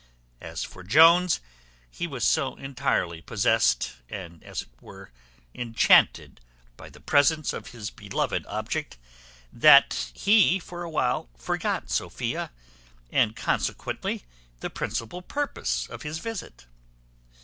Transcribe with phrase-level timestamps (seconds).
[0.41, 1.41] As for Jones,
[1.91, 5.11] he was so entirely possessed, and as it were
[5.53, 6.41] enchanted,
[6.75, 8.97] by the presence of his beloved object,
[9.53, 12.49] that he for a while forgot Sophia,
[13.11, 14.23] and consequently
[14.59, 16.65] the principal purpose of his visit.